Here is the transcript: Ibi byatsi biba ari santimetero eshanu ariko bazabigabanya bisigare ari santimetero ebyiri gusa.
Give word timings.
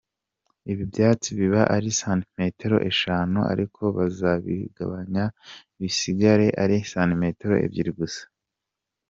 Ibi 0.71 0.83
byatsi 0.91 1.29
biba 1.39 1.61
ari 1.75 1.89
santimetero 2.01 2.77
eshanu 2.91 3.39
ariko 3.51 3.81
bazabigabanya 3.97 5.25
bisigare 5.79 6.47
ari 6.63 6.75
santimetero 6.91 7.55
ebyiri 7.65 7.93
gusa. 7.99 8.23